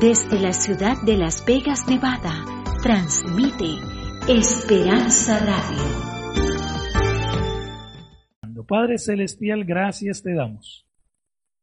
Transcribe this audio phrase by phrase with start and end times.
[0.00, 2.32] Desde la ciudad de Las Vegas, Nevada,
[2.82, 3.66] transmite
[4.26, 6.10] Esperanza Radio.
[8.66, 10.88] Padre Celestial, gracias te damos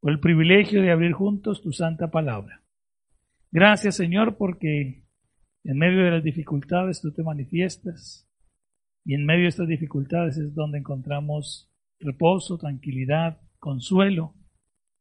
[0.02, 2.62] por el privilegio de abrir juntos tu santa palabra.
[3.50, 5.04] Gracias Señor porque
[5.64, 8.30] en medio de las dificultades tú te manifiestas
[9.04, 14.36] y en medio de estas dificultades es donde encontramos reposo, tranquilidad, consuelo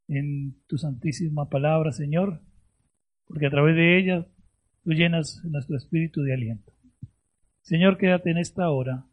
[0.09, 2.41] en tu santísima palabra, Señor,
[3.27, 4.27] porque a través de ella
[4.85, 6.73] tú llenas nuestro espíritu de aliento.
[7.62, 9.05] Señor, quédate en esta hora.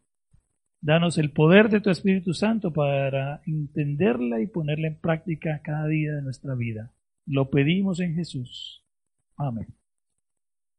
[0.80, 6.12] Danos el poder de tu Espíritu Santo para entenderla y ponerla en práctica cada día
[6.12, 6.92] de nuestra vida.
[7.26, 8.84] Lo pedimos en Jesús.
[9.36, 9.66] Amén.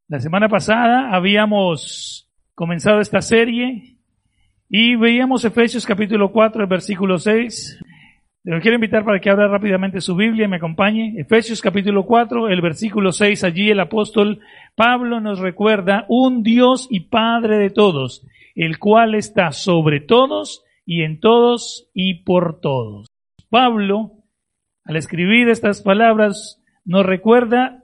[0.08, 3.98] La semana pasada habíamos comenzado esta serie
[4.70, 7.80] y veíamos Efesios capítulo 4, el versículo 6.
[8.46, 11.16] Quiero invitar para que abra rápidamente su Biblia y me acompañe.
[11.18, 13.44] Efesios capítulo 4, el versículo 6.
[13.44, 14.40] Allí el apóstol
[14.76, 21.02] Pablo nos recuerda un Dios y Padre de todos, el cual está sobre todos y
[21.02, 23.08] en todos y por todos.
[23.50, 24.12] Pablo,
[24.84, 27.84] al escribir estas palabras, nos recuerda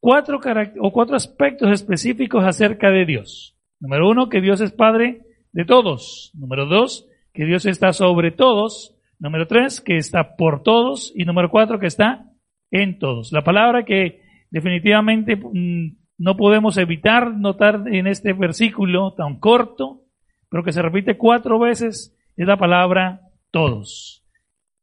[0.00, 0.40] cuatro,
[0.80, 3.58] o cuatro aspectos específicos acerca de Dios.
[3.78, 5.20] Número uno, que Dios es Padre
[5.52, 6.30] de todos.
[6.32, 8.96] Número dos, que Dios está sobre todos.
[9.20, 11.12] Número tres, que está por todos.
[11.14, 12.24] Y número cuatro, que está
[12.70, 13.32] en todos.
[13.32, 20.02] La palabra que definitivamente mm, no podemos evitar notar en este versículo tan corto,
[20.48, 24.26] pero que se repite cuatro veces, es la palabra todos.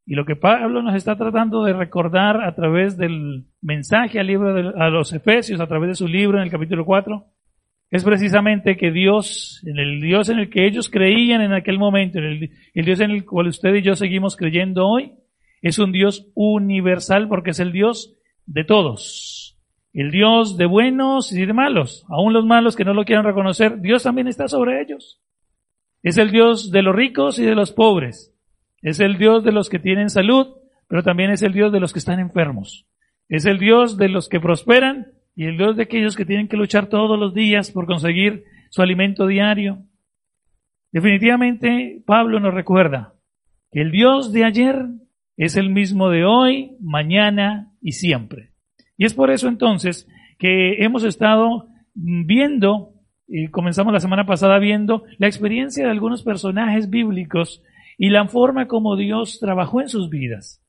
[0.05, 4.53] Y lo que Pablo nos está tratando de recordar a través del mensaje al libro
[4.53, 7.25] de, a los Efesios, a través de su libro en el capítulo 4,
[7.89, 12.19] es precisamente que Dios, en el Dios en el que ellos creían en aquel momento,
[12.19, 15.13] en el, el, Dios en el cual usted y yo seguimos creyendo hoy,
[15.61, 19.57] es un Dios universal porque es el Dios de todos.
[19.93, 23.79] El Dios de buenos y de malos, aún los malos que no lo quieran reconocer,
[23.79, 25.21] Dios también está sobre ellos.
[26.03, 28.33] Es el Dios de los ricos y de los pobres.
[28.81, 30.55] Es el Dios de los que tienen salud,
[30.87, 32.85] pero también es el Dios de los que están enfermos.
[33.29, 36.57] Es el Dios de los que prosperan y el Dios de aquellos que tienen que
[36.57, 39.83] luchar todos los días por conseguir su alimento diario.
[40.91, 43.13] Definitivamente Pablo nos recuerda
[43.71, 44.87] que el Dios de ayer
[45.37, 48.49] es el mismo de hoy, mañana y siempre.
[48.97, 50.09] Y es por eso entonces
[50.39, 52.93] que hemos estado viendo,
[53.27, 57.61] y comenzamos la semana pasada viendo la experiencia de algunos personajes bíblicos
[57.99, 60.63] y la forma como Dios trabajó en sus vidas.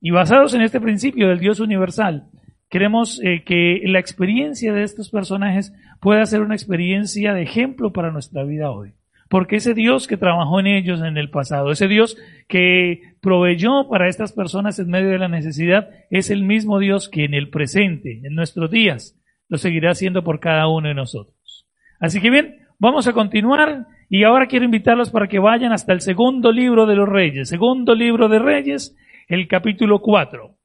[0.00, 2.30] Y basados en este principio del Dios universal,
[2.70, 8.12] Queremos eh, que la experiencia de estos personajes pueda ser una experiencia de ejemplo para
[8.12, 8.92] nuestra vida hoy.
[9.28, 12.16] Porque ese Dios que trabajó en ellos en el pasado, ese Dios
[12.48, 17.24] que proveyó para estas personas en medio de la necesidad, es el mismo Dios que
[17.24, 21.66] en el presente, en nuestros días, lo seguirá haciendo por cada uno de nosotros.
[21.98, 26.02] Así que bien, vamos a continuar y ahora quiero invitarlos para que vayan hasta el
[26.02, 28.96] segundo libro de los reyes, segundo libro de reyes,
[29.28, 30.59] el capítulo 4.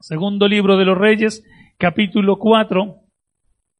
[0.00, 1.44] Segundo libro de los Reyes,
[1.78, 3.00] capítulo 4,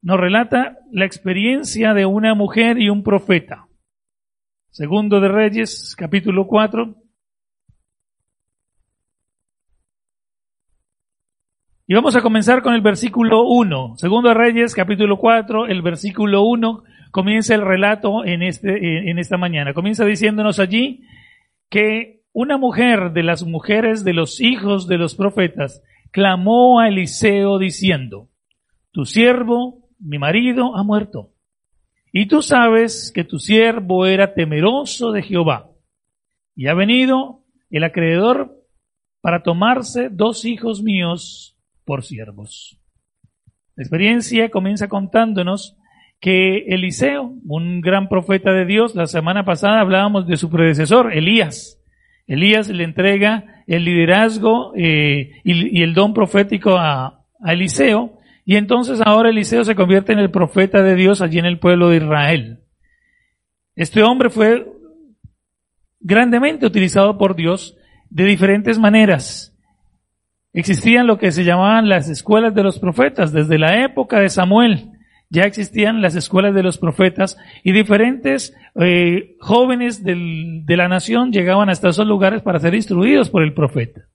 [0.01, 3.67] nos relata la experiencia de una mujer y un profeta.
[4.71, 6.95] Segundo de Reyes, capítulo 4.
[11.89, 13.97] Y vamos a comenzar con el versículo 1.
[13.97, 19.37] Segundo de Reyes, capítulo 4, el versículo 1, comienza el relato en, este, en esta
[19.37, 19.73] mañana.
[19.73, 21.03] Comienza diciéndonos allí
[21.69, 25.81] que una mujer de las mujeres de los hijos de los profetas
[26.11, 28.29] clamó a Eliseo diciendo,
[28.91, 31.31] tu siervo, mi marido, ha muerto.
[32.11, 35.69] Y tú sabes que tu siervo era temeroso de Jehová.
[36.55, 38.55] Y ha venido el acreedor
[39.21, 42.79] para tomarse dos hijos míos por siervos.
[43.75, 45.77] La experiencia comienza contándonos
[46.19, 51.79] que Eliseo, un gran profeta de Dios, la semana pasada hablábamos de su predecesor, Elías.
[52.25, 59.01] Elías le entrega el liderazgo eh, y, el don profético a, a Eliseo, y entonces
[59.05, 62.59] ahora Eliseo se convierte en el profeta de Dios allí en el pueblo de Israel.
[63.75, 64.65] Este hombre fue
[65.99, 67.77] grandemente utilizado por Dios
[68.09, 69.53] de diferentes maneras.
[70.53, 74.96] Existían lo que se llamaban las escuelas de los profetas desde la época de Samuel
[75.29, 81.69] ya existían las escuelas de los profetas y diferentes eh, jóvenes de la nación llegaban
[81.69, 84.07] hasta esos lugares para ser instruidos por el profeta.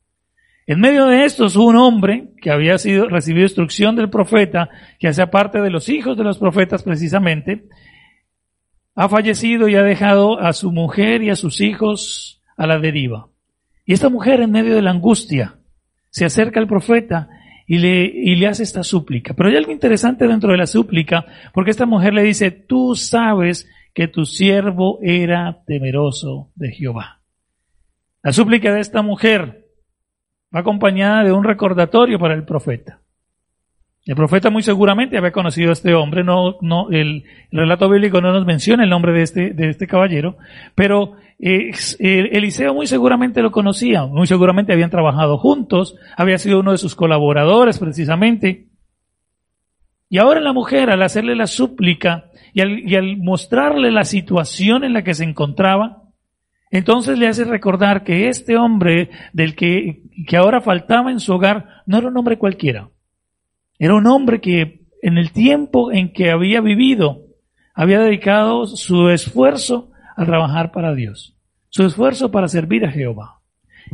[0.66, 5.30] En medio de estos, un hombre que había sido, recibido instrucción del profeta, que hacía
[5.30, 7.64] parte de los hijos de los profetas precisamente,
[8.94, 13.28] ha fallecido y ha dejado a su mujer y a sus hijos a la deriva.
[13.84, 15.56] Y esta mujer en medio de la angustia
[16.10, 17.28] se acerca al profeta
[17.72, 19.32] y le, y le hace esta súplica.
[19.32, 21.24] Pero hay algo interesante dentro de la súplica,
[21.54, 27.22] porque esta mujer le dice, tú sabes que tu siervo era temeroso de Jehová.
[28.22, 29.68] La súplica de esta mujer
[30.54, 33.00] va acompañada de un recordatorio para el profeta.
[34.04, 37.22] El profeta muy seguramente había conocido a este hombre, no, no, el,
[37.52, 40.38] relato bíblico no nos menciona el nombre de este, de este caballero,
[40.74, 41.70] pero eh,
[42.00, 46.96] Eliseo muy seguramente lo conocía, muy seguramente habían trabajado juntos, había sido uno de sus
[46.96, 48.66] colaboradores precisamente.
[50.08, 54.82] Y ahora la mujer, al hacerle la súplica y al, y al mostrarle la situación
[54.82, 56.02] en la que se encontraba,
[56.72, 61.82] entonces le hace recordar que este hombre del que, que ahora faltaba en su hogar
[61.86, 62.88] no era un hombre cualquiera.
[63.82, 67.22] Era un hombre que en el tiempo en que había vivido,
[67.74, 71.36] había dedicado su esfuerzo a trabajar para Dios,
[71.68, 73.40] su esfuerzo para servir a Jehová.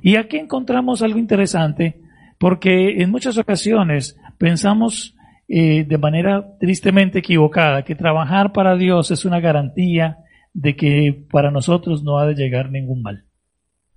[0.02, 2.02] Y aquí encontramos algo interesante,
[2.37, 5.17] porque en muchas ocasiones pensamos
[5.49, 10.19] eh, de manera tristemente equivocada que trabajar para Dios es una garantía
[10.52, 13.25] de que para nosotros no ha de llegar ningún mal.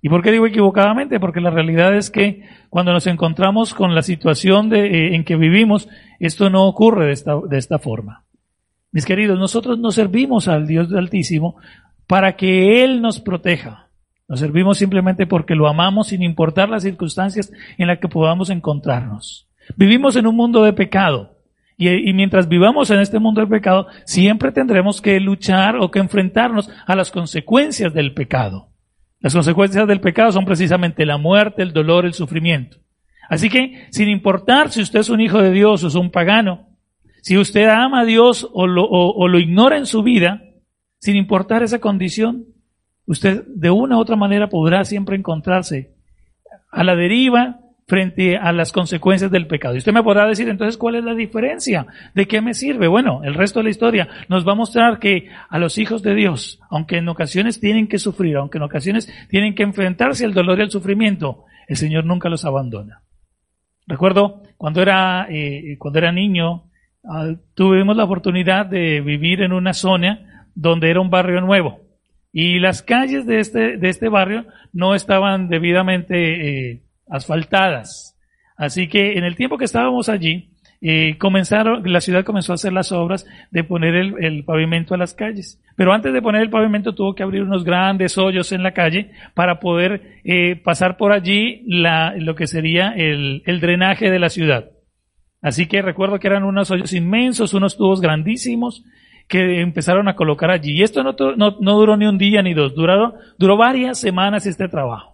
[0.04, 1.20] ¿Y por qué digo equivocadamente?
[1.20, 5.88] Porque la realidad es que cuando nos encontramos con la situación eh, en que vivimos,
[6.18, 8.24] esto no ocurre de esta, forma.
[8.90, 11.54] Mis queridos, nosotros no servimos al Dios Altísimo
[12.08, 13.90] para que Él nos proteja.
[14.26, 19.48] Nos servimos simplemente porque lo amamos sin importar las circunstancias en las que podamos encontrarnos.
[19.76, 21.36] Vivimos en un mundo de pecado.
[21.76, 26.00] Y, y, mientras vivamos en este mundo de pecado, siempre tendremos que luchar o que
[26.00, 28.71] enfrentarnos a las consecuencias del pecado.
[29.22, 32.78] Las consecuencias del pecado son precisamente la muerte, el dolor, el sufrimiento.
[33.28, 36.68] Así que, sin importar si usted es un hijo de Dios o es un pagano,
[37.22, 40.42] si usted ama a Dios o lo, o, lo ignora en su vida,
[40.98, 42.46] sin importar esa condición,
[43.06, 45.94] usted de una u otra manera podrá siempre encontrarse
[46.70, 49.74] a la deriva frente a las consecuencias del pecado.
[49.74, 52.88] Y usted me podrá decir entonces cuál es la diferencia, de qué me sirve.
[52.88, 56.14] Bueno, el resto de la historia nos va a mostrar que a los hijos de
[56.14, 60.58] Dios, aunque en ocasiones tienen que sufrir, aunque en ocasiones tienen que enfrentarse al dolor
[60.58, 63.02] y al sufrimiento, el Señor nunca los abandona.
[63.86, 66.64] Recuerdo cuando era, eh, cuando era niño,
[67.04, 71.80] ah, tuvimos la oportunidad de vivir en una zona donde era un barrio nuevo.
[72.32, 76.82] Y las calles de este, de este barrio no estaban debidamente eh,
[77.12, 78.18] asfaltadas.
[78.56, 82.72] Así que en el tiempo que estábamos allí, eh, comenzaron, la ciudad comenzó a hacer
[82.72, 85.62] las obras de poner el, pavimento a las calles.
[85.76, 89.12] Pero antes de poner el pavimento tuvo que abrir unos grandes hoyos en la calle
[89.34, 94.70] para poder eh, pasar por allí la, lo que sería el, drenaje de la ciudad.
[95.40, 98.84] Así que recuerdo que eran unos hoyos inmensos, unos tubos grandísimos
[99.28, 100.72] que empezaron a colocar allí.
[100.72, 105.11] Y esto no, no, duró ni un día ni dos, duró varias semanas este trabajo.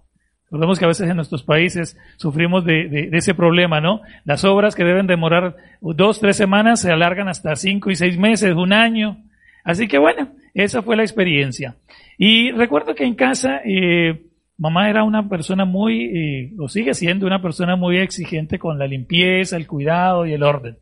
[0.50, 4.00] Recordemos que a veces en nuestros países sufrimos de, de, ese problema, ¿no?
[4.24, 8.54] Las obras que deben demorar dos, tres semanas se alargan hasta cinco y seis meses,
[8.54, 9.18] un año.
[9.62, 11.76] Así que bueno, esa fue la experiencia.
[12.16, 14.22] Y recuerdo que en casa, eh,
[14.56, 18.86] mamá era una persona muy, eh, o sigue siendo una persona muy exigente con la
[18.86, 20.78] limpieza, el cuidado y el orden.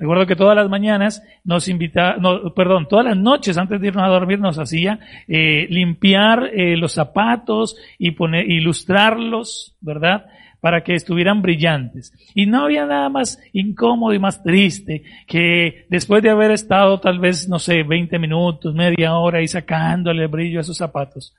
[0.00, 4.02] Recuerdo que todas las mañanas nos invitaba, no, perdón, todas las noches antes de irnos
[4.02, 4.98] a dormir nos hacía
[5.28, 10.24] eh, limpiar eh, los zapatos y poner, ilustrarlos, ¿verdad?
[10.62, 12.14] Para que estuvieran brillantes.
[12.34, 17.18] Y no había nada más incómodo y más triste que después de haber estado tal
[17.18, 21.36] vez, no sé, 20 minutos, media hora y sacándole el brillo a esos zapatos.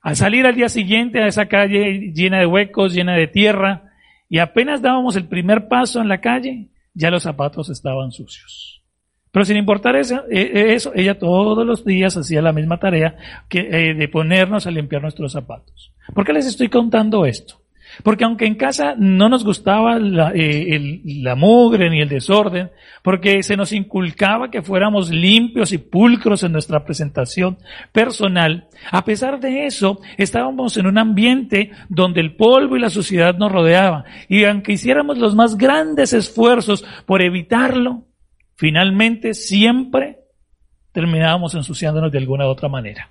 [0.00, 3.92] Al salir al día siguiente a esa calle llena de huecos, llena de tierra,
[4.28, 8.82] y apenas dábamos el primer paso en la calle, ya los zapatos estaban sucios.
[9.30, 13.16] Pero sin importar eso, e, e, eso ella todos los días hacía la misma tarea
[13.48, 15.94] que, eh, de ponernos a limpiar nuestros zapatos.
[16.14, 17.61] ¿Por qué les estoy contando esto?
[18.02, 22.70] Porque aunque en casa no nos gustaba la, eh, la, mugre ni el desorden,
[23.02, 27.58] porque se nos inculcaba que fuéramos limpios y pulcros en nuestra presentación
[27.92, 33.36] personal, a pesar de eso, estábamos en un ambiente donde el polvo y la suciedad
[33.36, 34.04] nos rodeaban.
[34.28, 38.04] Y aunque hiciéramos los más grandes esfuerzos por evitarlo,
[38.54, 40.18] finalmente siempre
[40.92, 43.10] terminábamos ensuciándonos de alguna u otra manera.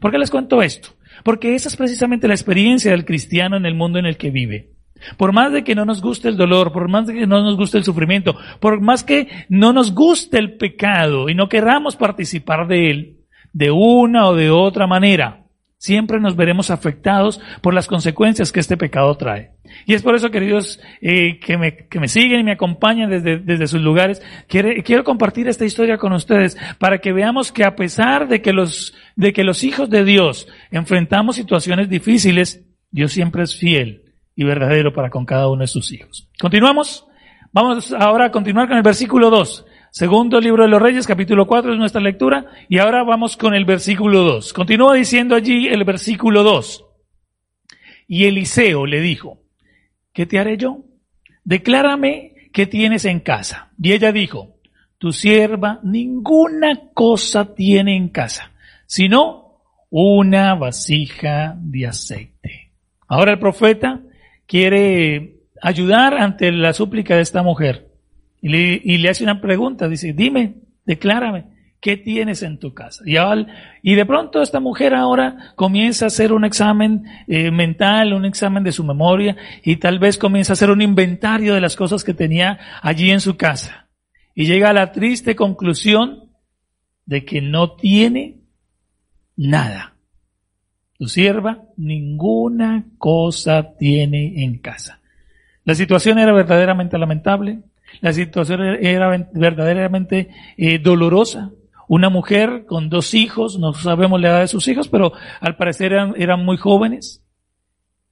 [0.00, 0.90] ¿Por qué les cuento esto?
[1.24, 4.70] Porque esa es precisamente la experiencia del cristiano en el mundo en el que vive.
[5.16, 7.56] Por más de que no nos guste el dolor, por más de que no nos
[7.56, 12.68] guste el sufrimiento, por más que no nos guste el pecado y no queramos participar
[12.68, 13.16] de él,
[13.52, 15.39] de una o de otra manera,
[15.80, 19.52] siempre nos veremos afectados por las consecuencias que este pecado trae.
[19.86, 23.38] Y es por eso, queridos, eh, que, me, que me siguen y me acompañan desde,
[23.38, 27.76] desde sus lugares, quiero, quiero compartir esta historia con ustedes para que veamos que a
[27.76, 33.42] pesar de que los, de que los hijos de Dios enfrentamos situaciones difíciles, Dios siempre
[33.42, 34.02] es fiel
[34.36, 36.28] y verdadero para con cada uno de sus hijos.
[36.38, 37.06] Continuamos.
[37.52, 39.64] Vamos ahora a continuar con el versículo 2.
[39.92, 42.46] Segundo libro de los Reyes, capítulo 4 es nuestra lectura.
[42.68, 44.52] Y ahora vamos con el versículo 2.
[44.52, 46.84] Continúa diciendo allí el versículo 2.
[48.06, 49.42] Y Eliseo le dijo,
[50.12, 50.84] ¿qué te haré yo?
[51.42, 53.72] Declárame qué tienes en casa.
[53.82, 54.58] Y ella dijo,
[54.98, 58.52] tu sierva ninguna cosa tiene en casa,
[58.86, 62.70] sino una vasija de aceite.
[63.08, 64.00] Ahora el profeta
[64.46, 67.89] quiere ayudar ante la súplica de esta mujer
[68.42, 70.54] y le, hace una pregunta, dice, dime,
[70.86, 71.44] declárame,
[71.80, 73.02] ¿qué tienes en tu casa?
[73.06, 73.16] Y,
[73.82, 78.64] y de pronto esta mujer ahora comienza a hacer un examen eh, mental, un examen
[78.64, 82.14] de su memoria y tal vez comienza a hacer un inventario de las cosas que
[82.14, 83.88] tenía allí en su casa.
[84.34, 86.30] Y llega a la triste conclusión
[87.04, 88.38] de que no tiene
[89.36, 89.94] nada.
[90.98, 95.00] Tu sierva ninguna cosa tiene en casa.
[95.64, 97.60] La situación era verdaderamente lamentable,
[98.00, 101.50] la situación era verdaderamente eh, dolorosa.
[101.88, 105.92] Una mujer con dos hijos, no sabemos la edad de sus hijos, pero al parecer
[105.92, 107.24] eran, eran muy jóvenes.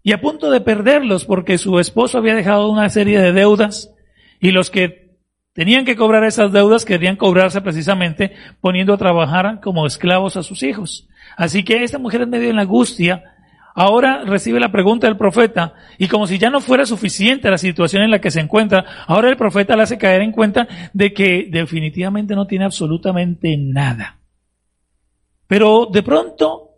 [0.03, 3.93] Y a punto de perderlos porque su esposo había dejado una serie de deudas
[4.41, 5.17] y los que
[5.53, 10.63] tenían que cobrar esas deudas querían cobrarse precisamente poniendo a trabajar como esclavos a sus
[10.63, 11.09] hijos.
[11.37, 13.23] Así que esta mujer en medio de la angustia
[13.79, 18.03] ahora recibe la pregunta del profeta y como si ya no fuera suficiente la situación
[18.03, 21.47] en la que se encuentra, ahora el profeta le hace caer en cuenta de que
[21.49, 24.19] definitivamente no tiene absolutamente nada.
[25.47, 26.71] Pero de pronto,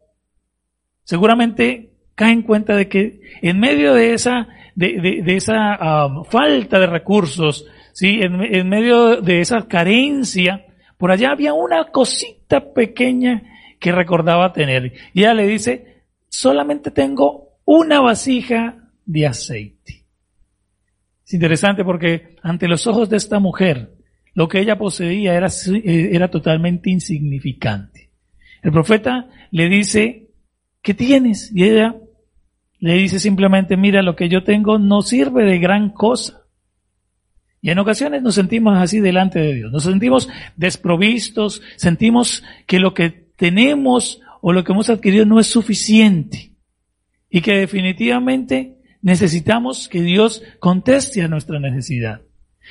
[1.02, 6.87] seguramente cae en cuenta de que en medio de esa, de, esa ah, falta de
[6.87, 7.64] recursos,
[7.95, 8.21] ¿sí?
[8.21, 10.66] En, en medio de esa carencia,
[10.99, 13.42] por allá había una cosita pequeña
[13.78, 14.92] que recordaba tener.
[15.14, 15.89] Y ella le dice,
[16.31, 20.07] solamente tengo una vasija de aceite.
[21.27, 23.95] Es interesante porque ante los ojos de esta mujer,
[24.35, 25.49] lo que ella poseía era,
[25.85, 28.11] era totalmente insignificante.
[28.63, 30.31] El profeta le dice,
[30.83, 31.53] ¿qué tienes?
[31.55, 31.97] Y ella
[32.79, 36.43] le dice simplemente, mira, lo que yo tengo no sirve de gran cosa.
[37.63, 39.73] Y en ocasiones nos sentimos así delante de Dios.
[39.73, 45.47] Nos sentimos desprovistos, sentimos que lo que tenemos o lo que hemos adquirido no es
[45.47, 46.52] suficiente
[47.28, 52.23] y que definitivamente necesitamos que Dios conteste a nuestra necesidad.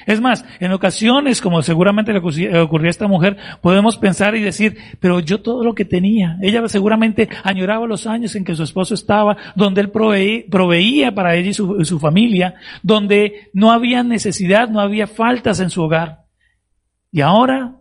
[0.06, 4.78] Es más, en ocasiones, como seguramente le ocurrió a esta mujer, podemos pensar y decir,
[5.00, 8.94] pero yo todo lo que tenía, ella seguramente añoraba los años en que su esposo
[8.94, 14.80] estaba, donde él proveía para ella y su, su familia, donde no había necesidad, no
[14.80, 16.20] había faltas en su hogar.
[17.12, 17.79] Y ahora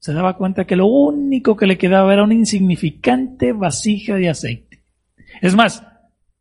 [0.00, 4.82] se daba cuenta que lo único que le quedaba era una insignificante vasija de aceite.
[5.42, 5.86] Es más,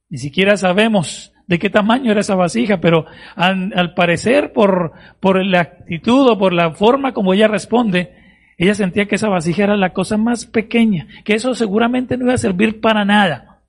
[0.09, 5.59] ni siquiera sabemos de qué tamaño era esa vasija, pero al, parecer por, por la
[5.59, 8.15] actitud o por la forma como ella responde,
[8.57, 12.35] ella sentía que esa vasija era la cosa más pequeña, que eso seguramente no iba
[12.35, 13.61] a servir para nada.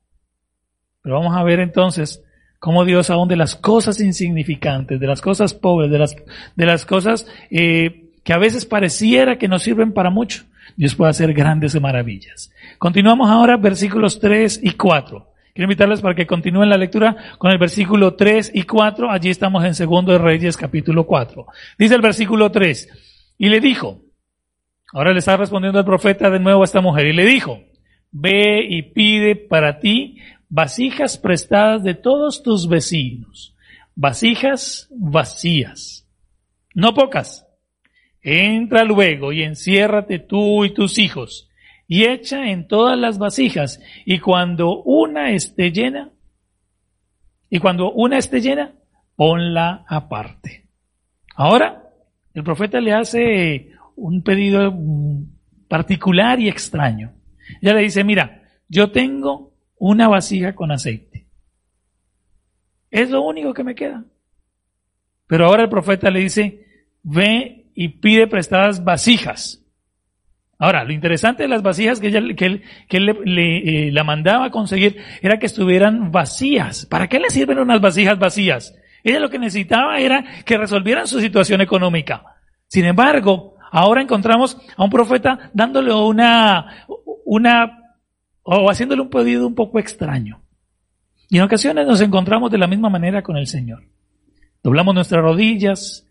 [1.02, 2.22] Pero vamos a ver entonces
[2.60, 6.14] cómo Dios aún de las cosas insignificantes, de las cosas pobres, de las,
[6.54, 10.44] de las cosas eh, que a veces pareciera que no sirven para mucho,
[10.76, 12.52] Dios puede hacer grandes maravillas.
[12.78, 15.32] Continuamos ahora versículos 3 y 4.
[15.52, 19.10] Quiero invitarles para que continúen la lectura con el versículo 3 y 4.
[19.10, 21.44] Allí estamos en Segundo de Reyes capítulo 4.
[21.76, 23.34] Dice el versículo 3.
[23.36, 24.00] Y le dijo,
[24.92, 27.58] ahora le está respondiendo el profeta de nuevo a esta mujer, y le dijo,
[28.12, 30.18] ve y pide para ti
[30.48, 33.56] vasijas prestadas de todos tus vecinos,
[33.96, 36.06] vasijas vacías,
[36.76, 37.49] no pocas,
[38.22, 41.50] Entra luego y enciérrate tú y tus hijos,
[41.86, 46.10] y echa en todas las vasijas, y cuando una esté llena,
[47.48, 48.74] y cuando una esté llena,
[49.16, 50.66] ponla aparte.
[51.34, 51.82] Ahora,
[52.34, 54.72] el profeta le hace un pedido
[55.68, 57.12] particular y extraño.
[57.60, 61.26] Ya le dice, mira, yo tengo una vasija con aceite.
[62.90, 64.04] Es lo único que me queda.
[65.26, 66.66] Pero ahora el profeta le dice,
[67.02, 69.60] ve y pide prestadas vasijas.
[70.58, 74.46] Ahora, lo interesante de las vasijas que, ella, que él, que le, eh, la mandaba
[74.46, 76.84] a conseguir era que estuvieran vacías.
[76.84, 78.76] ¿Para qué le sirven unas vasijas vacías?
[79.02, 82.24] Ella lo que necesitaba era que resolvieran su situación económica.
[82.66, 86.86] Sin embargo, ahora encontramos a un profeta dándole una,
[87.24, 87.96] una,
[88.42, 90.42] o haciéndole un pedido un poco extraño.
[91.30, 93.84] Y en ocasiones nos encontramos de la misma manera con el Señor.
[94.62, 96.06] Doblamos nuestras rodillas,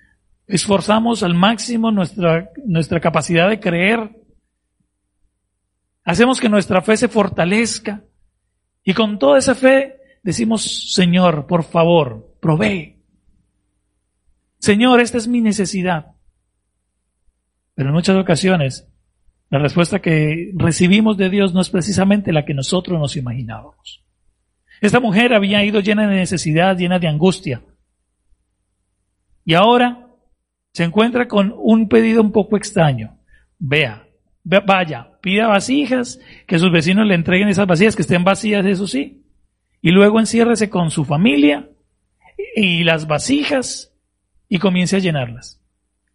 [0.50, 4.20] esforzamos al máximo nuestra, nuestra capacidad de creer,
[6.04, 8.04] hacemos que nuestra fe se fortalezca
[8.84, 13.00] y con toda esa fe decimos, Señor, por favor, provee.
[14.58, 16.16] Señor, esta es mi necesidad.
[17.76, 18.88] Pero en muchas ocasiones
[19.52, 24.04] la respuesta que recibimos de Dios no es precisamente la que nosotros nos imaginábamos.
[24.82, 27.62] Esta mujer había ido llena de necesidad, llena de angustia.
[29.46, 30.09] Y ahora
[30.74, 33.18] se encuentra con un pedido un poco extraño.
[33.58, 34.08] Vea,
[34.44, 39.24] vaya, pida vasijas, que sus vecinos le entreguen esas vasijas, que estén vacías, eso sí.
[39.82, 41.70] Y luego enciérrese con su familia
[42.56, 43.94] y las vasijas
[44.48, 45.62] y comience a llenarlas.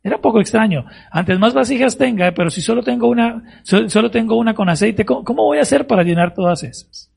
[0.02, 0.84] Era un poco extraño.
[1.10, 5.44] Antes más vasijas tenga, pero si solo tengo una, solo tengo una con aceite, ¿cómo
[5.44, 7.10] voy a hacer para llenar todas esas?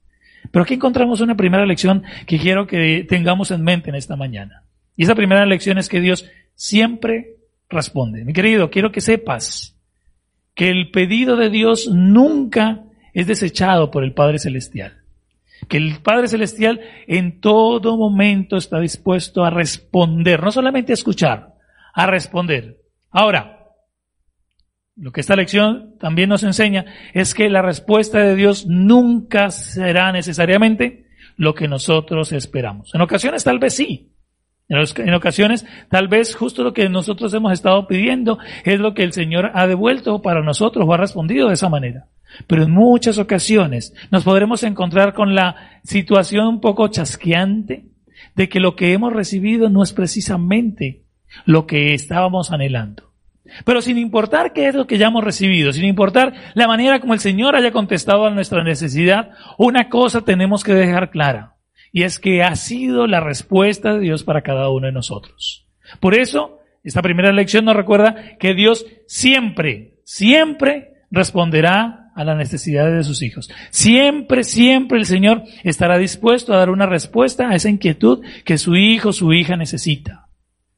[0.52, 4.64] Pero aquí encontramos una primera lección que quiero que tengamos en mente en esta mañana.
[4.96, 7.38] Y esa primera lección es que Dios siempre
[7.70, 8.26] responde.
[8.26, 9.78] Mi querido, quiero que sepas
[10.54, 12.84] que el pedido de Dios nunca
[13.14, 15.04] es desechado por el Padre Celestial.
[15.70, 21.56] Que el Padre Celestial en todo momento está dispuesto a responder, no solamente a escuchar,
[21.94, 22.78] a responder.
[23.12, 23.54] Ahora,
[24.96, 30.12] lo que esta lección también nos enseña es que la respuesta de Dios nunca será
[30.12, 32.94] necesariamente lo que nosotros esperamos.
[32.96, 34.12] En ocasiones tal vez sí.
[34.70, 39.14] En ocasiones tal vez justo lo que nosotros hemos estado pidiendo es lo que el
[39.14, 42.08] Señor ha devuelto para nosotros o ha respondido de esa manera.
[42.48, 47.86] Pero en muchas ocasiones nos podremos encontrar con la situación un poco chasqueante
[48.36, 51.04] de que lo que hemos recibido no es precisamente
[51.46, 53.12] lo que estábamos anhelando.
[53.64, 57.14] Pero sin importar qué es lo que ya hemos recibido, sin importar la manera como
[57.14, 61.56] el Señor haya contestado a nuestra necesidad, una cosa tenemos que dejar clara,
[61.98, 65.66] y es que ha sido la respuesta de Dios para cada uno de nosotros.
[66.00, 72.94] Por eso, esta primera lección nos recuerda que Dios siempre, siempre responderá a las necesidades
[72.94, 73.50] de sus hijos.
[73.72, 78.76] Siempre, siempre el Señor estará dispuesto a dar una respuesta a esa inquietud que su
[78.76, 80.28] hijo, su hija necesita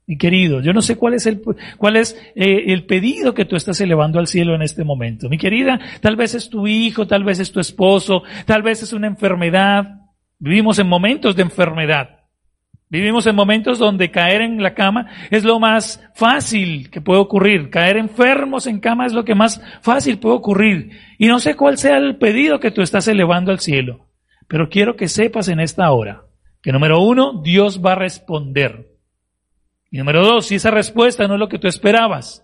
[0.07, 0.61] mi querido.
[0.61, 1.41] Yo no sé cuál es el,
[1.77, 5.27] cuál es eh, el pedido que tú estás elevando al cielo en este momento.
[5.27, 8.93] Mi querida, tal vez es tu hijo, tal vez es tu esposo, tal vez es
[8.93, 9.99] una enfermedad.
[10.39, 12.19] Vivimos en momentos de enfermedad.
[12.89, 17.69] Vivimos en momentos donde caer en la cama es lo más fácil que puede ocurrir.
[17.69, 20.91] Caer enfermos en cama es lo que más fácil puede ocurrir.
[21.19, 24.07] Y no sé cuál sea el pedido que tú estás elevando al cielo.
[24.47, 26.23] Pero quiero que sepas en esta hora
[26.61, 28.87] que número uno, Dios va a responder.
[29.91, 32.43] Y número dos, si esa respuesta no es lo que tú esperabas,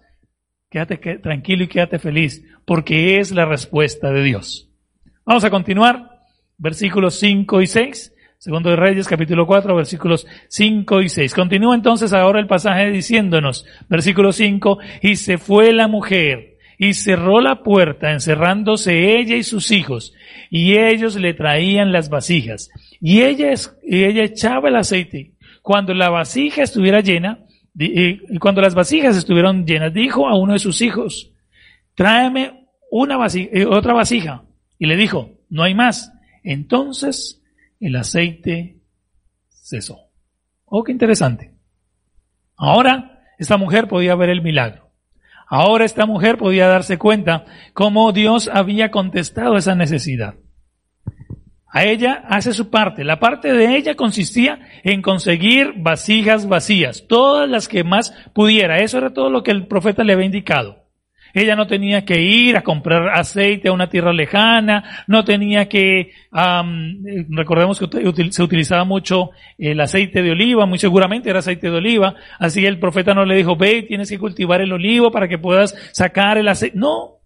[0.70, 4.70] quédate tranquilo y quédate feliz, porque es la respuesta de Dios.
[5.26, 6.15] Vamos a continuar,
[6.58, 8.14] versículos 5 y 6.
[8.38, 11.34] Segundo de Reyes, capítulo 4, versículos 5 y 6.
[11.34, 17.40] Continúa entonces ahora el pasaje diciéndonos, versículo 5, y se fue la mujer y cerró
[17.40, 20.14] la puerta, encerrándose ella y sus hijos,
[20.50, 26.12] y ellos le traían las vasijas, y ella, y ella echaba el aceite cuando la
[26.12, 27.40] vasija estuviera llena,
[28.40, 31.32] cuando las vasijas estuvieron llenas, dijo a uno de sus hijos,
[31.96, 34.44] tráeme una vasija, eh, otra vasija.
[34.78, 36.14] Y le dijo, no hay más.
[36.46, 37.42] Entonces
[37.80, 38.78] el aceite
[39.50, 40.12] cesó.
[40.64, 41.52] Oh, qué interesante.
[42.56, 44.92] Ahora esta mujer podía ver el milagro.
[45.48, 50.36] Ahora esta mujer podía darse cuenta cómo Dios había contestado esa necesidad.
[51.68, 53.04] A ella hace su parte.
[53.04, 58.80] La parte de ella consistía en conseguir vasijas vacías, todas las que más pudiera.
[58.80, 60.85] Eso era todo lo que el profeta le había indicado.
[61.36, 66.14] Ella no tenía que ir a comprar aceite a una tierra lejana, no tenía que,
[67.30, 72.16] recordemos que se utilizaba mucho el aceite de oliva, muy seguramente era aceite de oliva,
[72.40, 75.76] así el profeta no le dijo, ve, tienes que cultivar el olivo para que puedas
[75.92, 76.78] sacar el aceite.
[76.78, 77.20] No,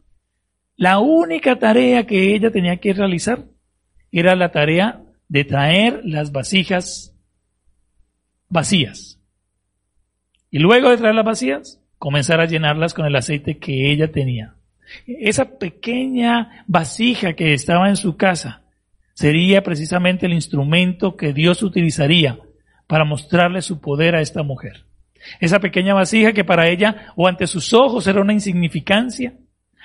[0.76, 3.45] la única tarea que ella tenía que realizar
[4.12, 7.15] era la tarea de traer las vasijas
[8.48, 9.22] vacías.
[10.50, 14.55] Y luego de traer las vacías, comenzar a llenarlas con el aceite que ella tenía.
[15.05, 18.63] Esa pequeña vasija que estaba en su casa
[19.13, 22.39] sería precisamente el instrumento que Dios utilizaría
[22.88, 24.85] para mostrarle su poder a esta mujer.
[25.39, 29.33] Esa pequeña vasija que para ella o ante sus ojos era una insignificancia,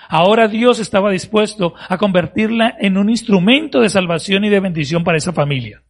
[0.09, 5.19] Ahora Dios estaba dispuesto a convertirla en un instrumento de salvación y de bendición para
[5.19, 5.83] esa familia.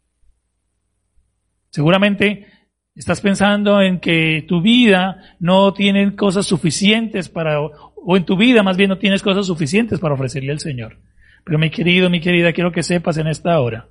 [1.70, 2.46] Seguramente
[2.94, 8.62] estás pensando en que tu vida no tiene cosas suficientes para, o en tu vida
[8.62, 10.98] más bien no tienes cosas suficientes para ofrecerle al Señor.
[11.44, 13.88] Pero mi querido, mi querida, quiero que sepas en esta hora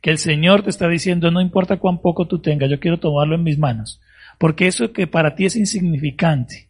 [0.00, 3.36] que el Señor te está diciendo, no importa cuán poco tú tengas, yo quiero tomarlo
[3.36, 4.02] en mis manos.
[4.38, 6.68] Porque eso que para ti es insignificante,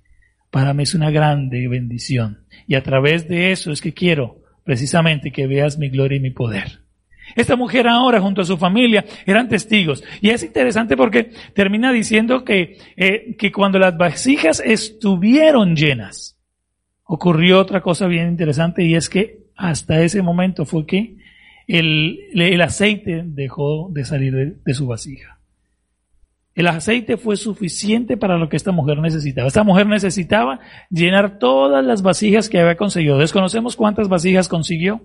[0.52, 2.44] para mí es una grande bendición.
[2.68, 6.30] Y a través de eso es que quiero precisamente que veas mi gloria y mi
[6.30, 6.83] poder.
[7.34, 10.04] Esta mujer ahora junto a su familia eran testigos.
[10.20, 16.38] Y es interesante porque termina diciendo que, eh, que cuando las vasijas estuvieron llenas,
[17.04, 21.16] ocurrió otra cosa bien interesante y es que hasta ese momento fue que
[21.66, 25.38] el, el aceite dejó de salir de, de su vasija.
[26.54, 29.48] El aceite fue suficiente para lo que esta mujer necesitaba.
[29.48, 33.18] Esta mujer necesitaba llenar todas las vasijas que había conseguido.
[33.18, 35.02] Desconocemos cuántas vasijas consiguió.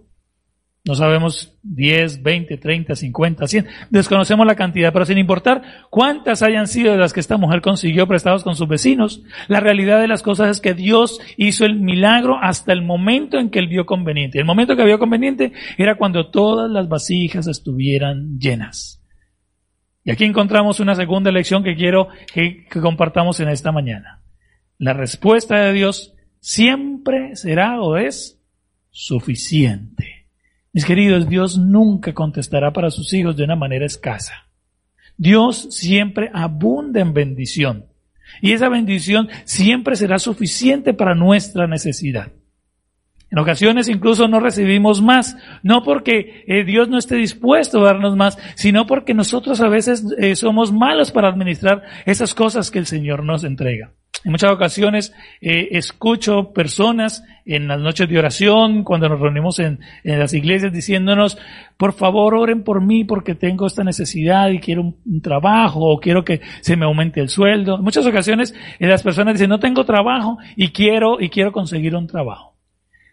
[0.85, 3.67] No sabemos 10, 20, 30, 50, 100.
[3.89, 8.07] Desconocemos la cantidad, pero sin importar cuántas hayan sido de las que esta mujer consiguió
[8.07, 12.37] prestados con sus vecinos, la realidad de las cosas es que Dios hizo el milagro
[12.41, 14.39] hasta el momento en que él vio conveniente.
[14.39, 19.03] El momento que vio conveniente era cuando todas las vasijas estuvieran llenas.
[20.05, 24.21] Y aquí encontramos una segunda lección que quiero que, que compartamos en esta mañana.
[24.77, 28.41] La respuesta de Dios siempre será o es
[28.91, 30.18] suficiente.
[30.71, 34.47] Mis queridos, Dios nunca contestará para sus hijos de una manera escasa.
[35.17, 37.86] Dios siempre abunda en bendición.
[38.41, 42.32] Y esa bendición siempre será suficiente para nuestra necesidad.
[43.31, 48.15] En ocasiones incluso no recibimos más, no porque eh, Dios no esté dispuesto a darnos
[48.15, 52.87] más, sino porque nosotros a veces eh, somos malos para administrar esas cosas que el
[52.87, 53.91] Señor nos entrega.
[54.25, 59.79] En muchas ocasiones eh, escucho personas en las noches de oración, cuando nos reunimos en,
[60.03, 61.37] las iglesias, diciéndonos,
[61.77, 66.25] por favor oren por mí porque tengo esta necesidad y quiero un, trabajo o quiero
[66.25, 67.77] que se me aumente el sueldo.
[67.77, 72.07] En muchas ocasiones las personas dicen, no tengo trabajo y quiero, y quiero conseguir un
[72.07, 72.48] trabajo.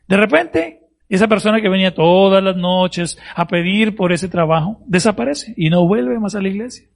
[0.08, 5.54] De repente, esa persona que venía todas las noches a pedir por ese trabajo desaparece
[5.56, 6.88] y no vuelve más a la iglesia.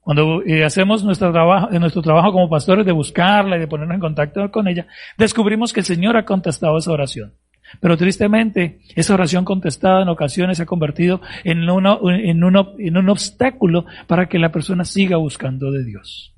[0.00, 4.00] Cuando eh, hacemos nuestro trabajo, nuestro trabajo como pastores de buscarla y de ponernos en
[4.00, 7.34] contacto con ella, descubrimos que el Señor ha contestado esa oración.
[7.80, 14.38] Pero tristemente, esa oración contestada en ocasiones se ha convertido en un obstáculo para que
[14.38, 16.34] la persona siga buscando de Dios.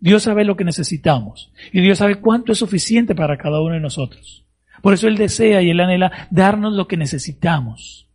[0.00, 3.80] Dios sabe lo que necesitamos y Dios sabe cuánto es suficiente para cada uno de
[3.80, 4.47] nosotros.
[4.82, 8.08] Por eso Él desea y Él anhela darnos lo que necesitamos.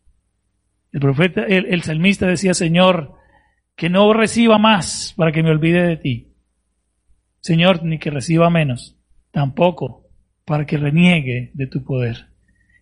[0.91, 3.15] El profeta, el, salmista decía, Señor,
[3.75, 6.27] que no reciba más para que me olvide de ti.
[7.39, 8.95] Señor, ni que reciba menos,
[9.31, 10.07] tampoco
[10.45, 12.27] para que reniegue de tu poder.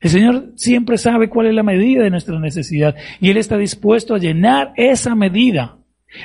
[0.02, 4.14] El Señor siempre sabe cuál es la medida de nuestra necesidad y Él está dispuesto
[4.14, 5.78] a llenar esa medida.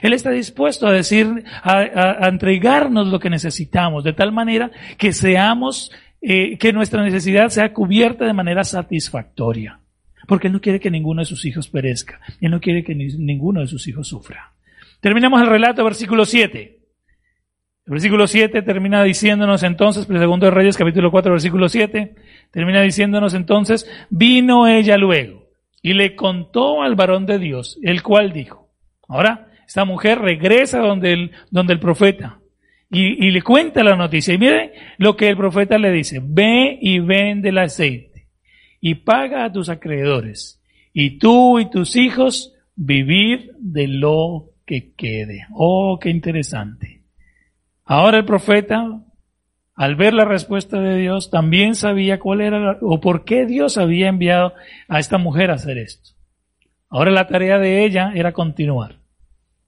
[0.03, 5.93] Él está dispuesto a decir, a entregarnos lo que necesitamos, de tal manera que seamos,
[6.21, 9.81] eh, que nuestra necesidad sea cubierta de manera satisfactoria.
[10.27, 12.21] Porque Él no quiere que ninguno de sus hijos perezca.
[12.41, 14.53] Él no quiere que ni, ninguno de sus hijos sufra.
[15.01, 16.77] Terminamos el relato, versículo 7.
[17.87, 22.17] El versículo 7 termina diciéndonos entonces, segundo de Reyes capítulo 4, versículo 7,
[22.51, 25.51] termina diciéndonos entonces, vino ella luego
[25.83, 28.71] y le contó al varón de Dios, el cual dijo,
[29.07, 32.41] ahora esta mujer regresa donde el, donde el profeta
[32.91, 34.35] y, le cuenta la noticia.
[34.35, 38.29] Y mire lo que el profeta le dice, ve y vende el aceite
[38.81, 45.47] y paga a tus acreedores y tú y tus hijos vivir de lo que quede.
[45.53, 47.03] Oh, qué interesante.
[47.85, 49.03] Ahora el profeta,
[49.75, 54.09] al ver la respuesta de Dios, también sabía cuál era o por qué Dios había
[54.09, 54.55] enviado
[54.89, 56.11] a esta mujer a hacer esto.
[56.89, 58.97] Ahora la tarea de ella era continuar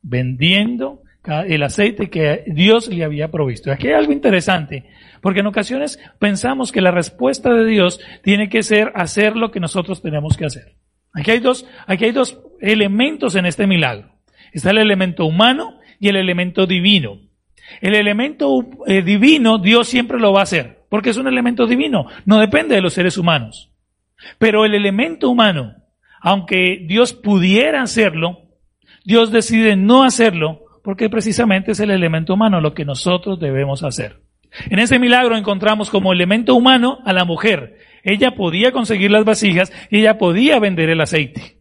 [0.03, 3.71] vendiendo el aceite que Dios le había provisto.
[3.71, 4.85] Aquí hay algo interesante,
[5.21, 9.61] porque en ocasiones pensamos que la respuesta de Dios tiene que ser hacer lo que
[9.61, 10.77] nosotros tenemos que hacer.
[11.13, 14.11] Aquí hay dos, aquí hay dos elementos en este milagro.
[14.53, 17.21] Está el elemento humano y el elemento divino.
[17.81, 22.07] El elemento eh, divino Dios siempre lo va a hacer, porque es un elemento divino,
[22.25, 23.71] no depende de los seres humanos.
[24.39, 25.75] Pero el elemento humano,
[26.21, 28.49] aunque Dios pudiera hacerlo,
[29.05, 34.23] Dios decide no hacerlo porque precisamente es el elemento humano lo que nosotros debemos hacer.
[34.71, 37.77] En este milagro encontramos como elemento humano a la mujer.
[38.03, 41.59] Ella podía conseguir las vasijas y ella podía vender el aceite.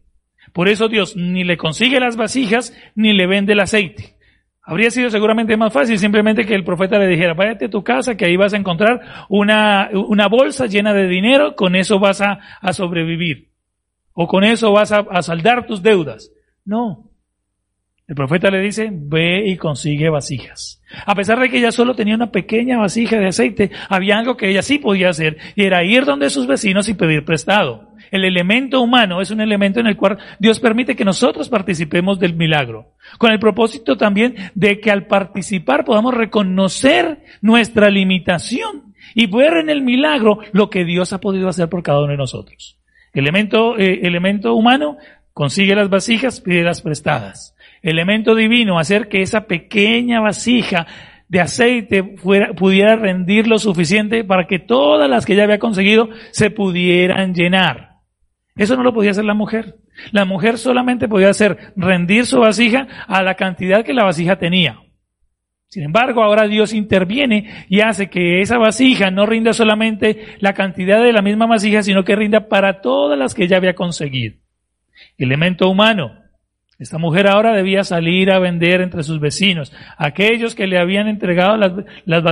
[0.54, 4.16] Por eso Dios ni le consigue las vasijas ni le vende el aceite.
[4.62, 8.16] Habría sido seguramente más fácil simplemente que el profeta le dijera, váyate a tu casa
[8.16, 12.38] que ahí vas a encontrar una, una bolsa llena de dinero, con eso vas a,
[12.62, 13.50] a sobrevivir.
[14.14, 16.32] O con eso vas a, a saldar tus deudas.
[16.64, 17.07] No.
[18.08, 20.82] El profeta le dice, ve y consigue vasijas.
[21.04, 24.48] A pesar de que ella solo tenía una pequeña vasija de aceite, había algo que
[24.48, 27.90] ella sí podía hacer, y era ir donde sus vecinos y pedir prestado.
[28.10, 32.34] El elemento humano es un elemento en el cual Dios permite que nosotros participemos del
[32.34, 39.58] milagro, con el propósito también de que al participar podamos reconocer nuestra limitación y ver
[39.58, 42.78] en el milagro lo que Dios ha podido hacer por cada uno de nosotros.
[43.12, 44.96] Elemento, eh, elemento humano,
[45.34, 47.54] consigue las vasijas, pide las prestadas.
[47.82, 50.86] Elemento divino, hacer que esa pequeña vasija
[51.28, 56.08] de aceite fuera, pudiera rendir lo suficiente para que todas las que ya había conseguido
[56.30, 57.96] se pudieran llenar.
[58.56, 59.76] Eso no lo podía hacer la mujer.
[60.10, 64.80] La mujer solamente podía hacer rendir su vasija a la cantidad que la vasija tenía.
[65.68, 71.02] Sin embargo, ahora Dios interviene y hace que esa vasija no rinda solamente la cantidad
[71.02, 74.36] de la misma vasija, sino que rinda para todas las que ya había conseguido.
[75.18, 76.14] Elemento humano.
[76.78, 79.72] Esta mujer ahora debía salir a vender entre sus vecinos.
[79.96, 82.22] Aquellos que le habían entregado las,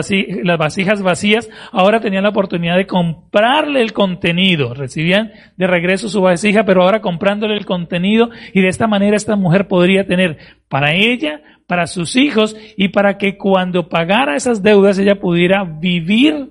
[0.59, 4.73] vasijas vacías, ahora tenían la oportunidad de comprarle el contenido.
[4.73, 9.35] Recibían de regreso su vasija, pero ahora comprándole el contenido y de esta manera esta
[9.35, 14.97] mujer podría tener para ella, para sus hijos y para que cuando pagara esas deudas
[15.01, 16.51] ella pudiera vivir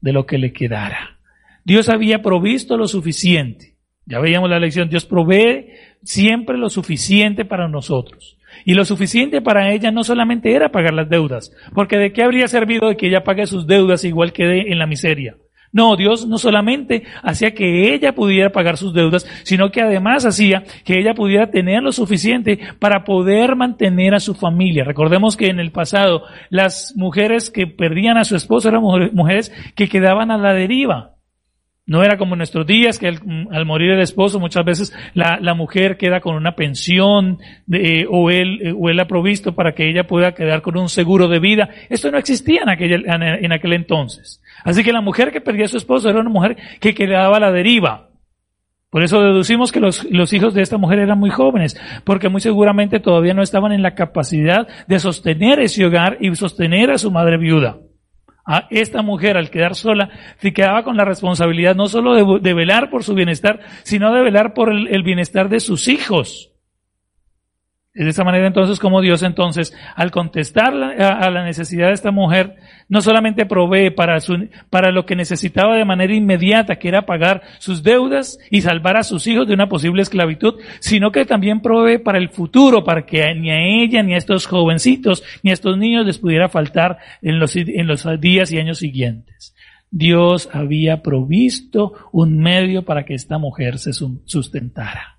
[0.00, 1.20] de lo que le quedara.
[1.64, 3.76] Dios había provisto lo suficiente.
[4.04, 5.66] Ya veíamos la lección, Dios provee
[6.02, 8.36] siempre lo suficiente para nosotros.
[8.64, 12.48] Y lo suficiente para ella no solamente era pagar las deudas, porque de qué habría
[12.48, 15.36] servido de que ella pague sus deudas igual quede en la miseria.
[15.72, 20.64] No, Dios no solamente hacía que ella pudiera pagar sus deudas, sino que además hacía
[20.84, 24.84] que ella pudiera tener lo suficiente para poder mantener a su familia.
[24.84, 28.82] Recordemos que en el pasado las mujeres que perdían a su esposo eran
[29.12, 31.15] mujeres que quedaban a la deriva.
[31.88, 35.54] No era como en nuestros días que al, morir el esposo muchas veces la, la,
[35.54, 39.88] mujer queda con una pensión de, o, él, eh, o él ha provisto para que
[39.88, 41.70] ella pueda quedar con un seguro de vida.
[41.88, 44.42] Esto no existía en aquel, en aquel entonces.
[44.64, 47.40] Así que la mujer que perdía a su esposo era una mujer que quedaba a
[47.40, 48.10] la deriva.
[48.90, 52.40] Por eso deducimos que los, los, hijos de esta mujer eran muy jóvenes, porque muy
[52.40, 57.12] seguramente todavía no estaban en la capacidad de sostener ese hogar y sostener a su
[57.12, 57.78] madre viuda
[58.46, 62.90] a esta mujer al quedar sola, se quedaba con la responsabilidad no solo de, velar
[62.90, 66.55] por su bienestar, sino de velar por el bienestar de sus hijos.
[68.04, 72.56] De esta manera entonces como Dios entonces, al contestar a, la necesidad de esta mujer,
[72.90, 77.40] no solamente provee para, su, para lo que necesitaba de manera inmediata, que era pagar
[77.58, 81.96] sus deudas y salvar a sus hijos de una posible esclavitud, sino que también provee
[81.96, 85.78] para el futuro, para que ni a ella, ni a estos jovencitos, ni a estos
[85.78, 89.54] niños les pudiera faltar en los, en los días y años siguientes.
[89.90, 95.15] Dios había provisto un medio para que esta mujer se sustentara.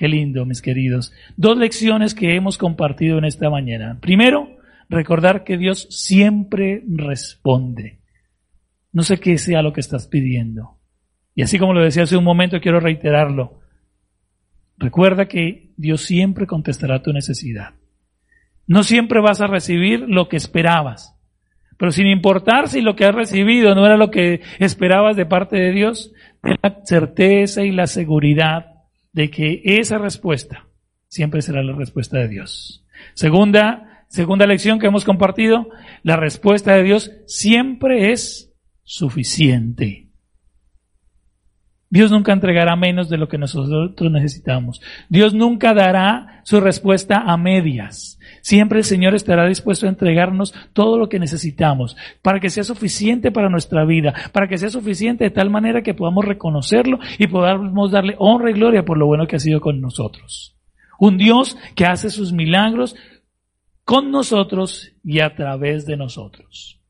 [0.00, 1.12] Qué lindo, mis queridos.
[1.36, 3.98] Dos lecciones que hemos compartido en esta mañana.
[4.00, 4.56] Primero,
[4.88, 7.98] recordar que Dios siempre responde.
[8.92, 10.78] No sé qué sea lo que estás pidiendo.
[11.34, 13.60] Y así como lo decía hace un momento, quiero reiterarlo.
[14.78, 17.74] Recuerda que Dios siempre contestará tu necesidad.
[18.66, 21.14] No siempre vas a recibir lo que esperabas.
[21.76, 25.58] Pero sin importar si lo que has recibido no era lo que esperabas de parte
[25.58, 28.69] de Dios, ten la certeza y la seguridad
[29.12, 30.66] de que esa respuesta
[31.08, 32.84] siempre será la respuesta de Dios.
[33.14, 35.68] Segunda, segunda lección que hemos compartido,
[36.02, 38.52] la respuesta de Dios siempre es
[38.84, 40.10] suficiente.
[41.92, 44.80] Dios nunca entregará menos de lo que nosotros necesitamos.
[45.08, 48.19] Dios nunca dará su respuesta a medias.
[48.42, 53.30] Siempre el Señor estará dispuesto a entregarnos todo lo que necesitamos para que sea suficiente
[53.30, 57.90] para nuestra vida, para que sea suficiente de tal manera que podamos reconocerlo y podamos
[57.90, 60.56] darle honra y gloria por lo bueno que ha sido con nosotros.
[60.98, 62.96] Un Dios que hace sus milagros
[63.84, 66.80] con nosotros y a través de nosotros.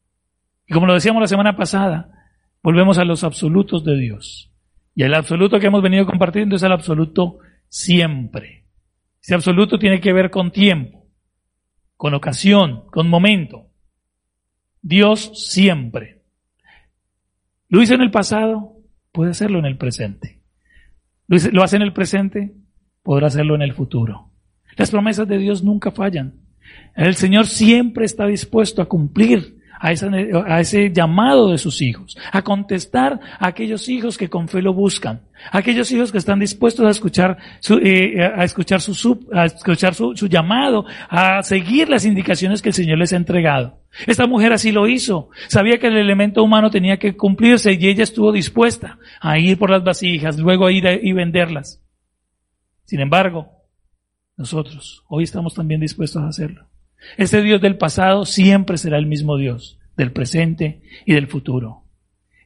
[0.67, 2.11] Y como lo decíamos la semana pasada,
[2.63, 4.53] volvemos a los absolutos de Dios.
[4.95, 8.65] Y el absoluto que hemos venido compartiendo es el absoluto siempre.
[9.23, 11.01] Ese absoluto tiene que ver con tiempo
[12.01, 13.67] con ocasión, con momento.
[14.81, 16.23] Dios siempre.
[17.69, 18.79] Lo hizo en el pasado,
[19.13, 20.41] puede hacerlo en el presente.
[21.27, 22.55] Lo hace en el presente,
[23.03, 24.31] podrá hacerlo en el futuro.
[24.79, 26.37] Las promesas de Dios nunca fallan.
[26.97, 32.43] El Señor siempre está dispuesto a cumplir a, a, ese llamado de sus hijos, a
[32.43, 36.85] contestar a aquellos hijos que con fe lo buscan, a aquellos hijos que están dispuestos
[36.87, 42.61] a escuchar su, eh, a su, a escuchar su, su llamado, a seguir las indicaciones
[42.61, 43.79] que el Señor les ha entregado.
[44.07, 45.31] Esta mujer así lo hizo.
[45.49, 49.71] Sabía que el elemento humano tenía que cumplirse y ella estuvo dispuesta a ir por
[49.71, 51.83] las vasijas, luego a ir y venderlas.
[52.85, 53.49] Sin embargo,
[54.37, 56.67] nosotros hoy estamos también dispuestos a hacerlo.
[57.17, 61.83] Ese Dios del pasado siempre será el mismo Dios, del presente y del futuro.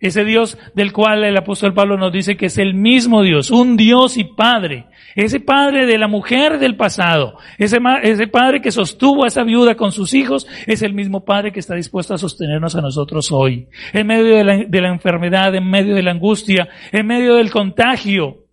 [0.01, 3.77] Ese Dios del cual el apóstol Pablo nos dice que es el mismo Dios, un
[3.77, 4.85] Dios y Padre.
[5.15, 7.81] Ese Padre de la mujer del pasado, ese,
[8.27, 11.75] Padre que sostuvo a esa viuda con sus hijos, es el mismo Padre que está
[11.75, 13.69] dispuesto a sostenernos a nosotros hoy.
[13.95, 18.44] En medio de la enfermedad, en medio de la angustia, en medio del contagio,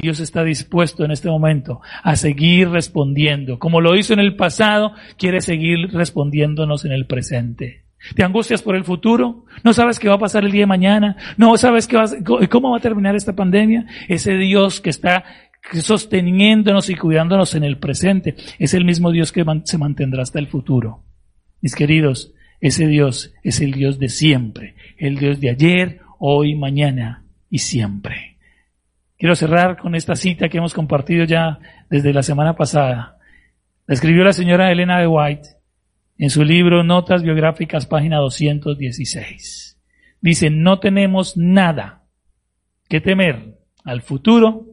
[0.00, 3.58] Dios está dispuesto en este momento a seguir respondiendo.
[3.58, 7.82] Como lo hizo en el pasado, quiere seguir respondiéndonos en el presente.
[8.14, 9.44] ¿Te angustias por el futuro?
[9.64, 11.16] ¿No sabes qué va a pasar el día de mañana?
[11.36, 12.06] ¿No sabes qué va,
[12.48, 13.86] cómo va a terminar esta pandemia?
[14.06, 15.24] Ese Dios que está
[15.72, 20.46] sosteniéndonos y cuidándonos en el presente es el mismo Dios que se mantendrá hasta el
[20.46, 21.02] futuro.
[21.60, 27.24] Mis queridos, ese Dios es el Dios de siempre, el Dios de ayer, hoy, mañana
[27.50, 28.27] y siempre.
[29.18, 31.58] Quiero cerrar con esta cita que hemos compartido ya
[31.90, 33.18] desde la semana pasada.
[33.88, 35.48] La escribió la señora Elena de White
[36.18, 39.76] en su libro Notas Biográficas, página 216.
[40.20, 42.04] Dice, no tenemos nada
[42.88, 44.66] que temer al futuro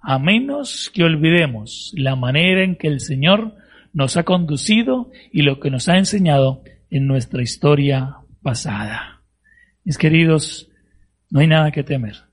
[0.00, 3.54] a menos que olvidemos la manera en que el Señor
[3.92, 9.22] nos ha conducido y lo que nos ha enseñado en nuestra historia pasada.
[9.84, 10.70] Mis queridos,
[11.30, 12.26] no hay nada que temer.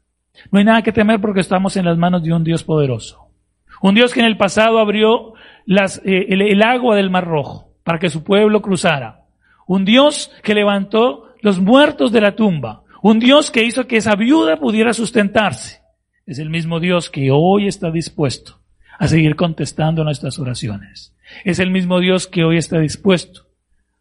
[0.52, 3.28] No hay nada que temer porque estamos en las manos de un Dios poderoso.
[3.82, 5.34] Un Dios que en el pasado abrió
[5.68, 9.22] eh, el, agua del Mar Rojo para que su pueblo cruzara.
[9.68, 12.84] Un Dios que levantó los muertos de la tumba.
[13.02, 15.82] Un Dios que hizo que esa viuda pudiera sustentarse.
[16.26, 18.60] Es el mismo Dios que hoy está dispuesto
[18.98, 21.14] a seguir contestando nuestras oraciones.
[21.44, 23.48] Es el mismo Dios que hoy está dispuesto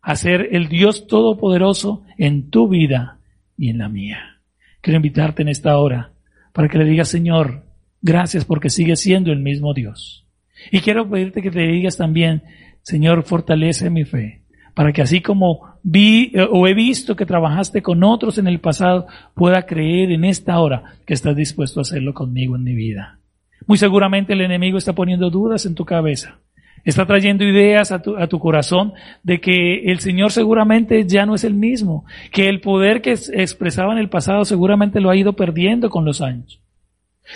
[0.00, 3.18] a ser el Dios todopoderoso en tu vida
[3.56, 4.40] y en la mía.
[4.80, 6.12] Quiero invitarte en esta hora
[6.52, 7.64] para que le digas, Señor,
[8.00, 10.26] gracias porque sigue siendo el mismo Dios.
[10.70, 12.42] Y quiero pedirte que te digas también,
[12.82, 14.42] Señor, fortalece mi fe,
[14.74, 18.60] para que así como vi eh, o he visto que trabajaste con otros en el
[18.60, 23.18] pasado, pueda creer en esta hora que estás dispuesto a hacerlo conmigo en mi vida.
[23.66, 26.38] Muy seguramente el enemigo está poniendo dudas en tu cabeza.
[26.84, 28.92] Está trayendo ideas a tu, a tu, corazón
[29.22, 33.92] de que el Señor seguramente ya no es el mismo, que el poder que expresaba
[33.92, 36.60] en el pasado seguramente lo ha ido perdiendo con los años.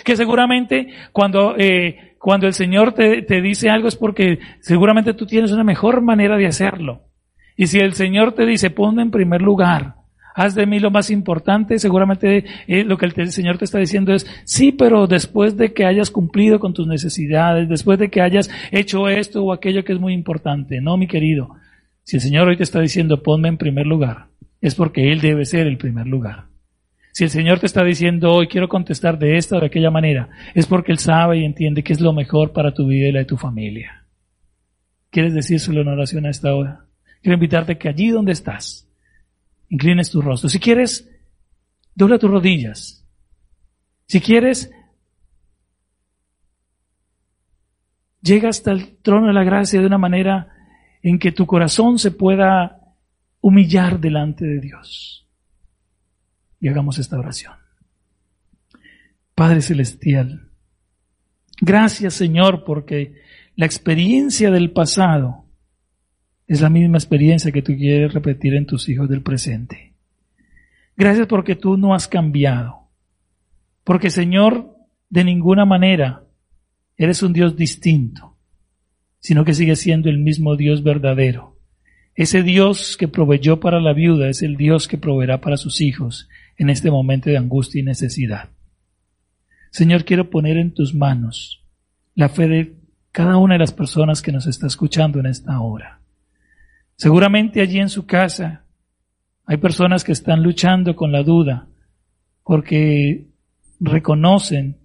[0.03, 5.25] Que seguramente cuando, eh, cuando el Señor te, te dice algo es porque seguramente tú
[5.25, 7.03] tienes una mejor manera de hacerlo.
[7.55, 9.96] Y si el Señor te dice, ponme en primer lugar,
[10.37, 14.13] haz de mí lo más importante, seguramente eh, lo que el, Señor te está diciendo
[14.13, 18.47] es, sí, pero después de que hayas cumplido con tus necesidades, después de que hayas
[18.71, 20.79] hecho esto o aquello que es muy importante.
[20.79, 21.55] No, mi querido,
[22.03, 24.27] si el Señor hoy te está diciendo, ponme en primer lugar,
[24.61, 26.45] es porque Él debe ser el primer lugar.
[27.13, 30.29] Si el Señor te está diciendo hoy quiero contestar de esta o de aquella manera,
[30.53, 33.19] es porque Él sabe y entiende que es lo mejor para tu vida y la
[33.19, 34.05] de tu familia.
[35.09, 36.85] ¿Quieres decírselo en oración a esta hora?
[37.23, 38.86] Quiero invitarte que allí donde estás,
[39.69, 40.49] inclines tu rostro.
[40.49, 41.09] Si quieres,
[41.95, 43.05] dobla tus rodillas.
[44.07, 44.71] Si quieres,
[48.21, 50.53] llega hasta el trono de la gracia de una manera
[51.01, 52.95] en que tu corazón se pueda
[53.41, 55.27] humillar delante de Dios.
[56.59, 57.53] Y hagamos esta oración.
[59.35, 60.49] Padre Celestial,
[61.61, 63.21] gracias Señor porque
[63.55, 65.46] la experiencia del pasado
[66.47, 69.93] es la misma experiencia que tú quieres repetir en tus hijos del presente.
[70.95, 72.87] Gracias porque tú no has cambiado.
[73.83, 74.75] Porque Señor,
[75.09, 76.23] de ninguna manera
[76.97, 78.35] eres un Dios distinto,
[79.19, 81.57] sino que sigues siendo el mismo Dios verdadero.
[82.15, 86.27] Ese Dios que proveyó para la viuda es el Dios que proveerá para sus hijos
[86.57, 88.49] en este momento de angustia y necesidad.
[89.69, 91.63] Señor, quiero poner en tus manos
[92.15, 92.73] la fe de
[93.11, 96.01] cada una de las personas que nos está escuchando en esta hora.
[96.97, 98.63] Seguramente allí en su casa
[99.45, 101.67] hay personas que están luchando con la duda
[102.43, 103.27] porque
[103.79, 104.77] reconocen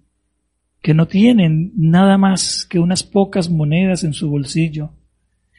[0.81, 4.91] que no tienen nada más que unas pocas monedas en su bolsillo